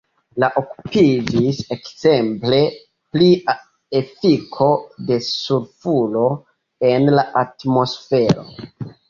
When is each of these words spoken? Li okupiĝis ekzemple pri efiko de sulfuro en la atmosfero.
Li 0.43 0.47
okupiĝis 0.59 1.59
ekzemple 1.75 2.61
pri 3.17 3.27
efiko 4.01 4.71
de 5.11 5.19
sulfuro 5.27 6.25
en 6.91 7.07
la 7.21 7.29
atmosfero. 7.45 8.49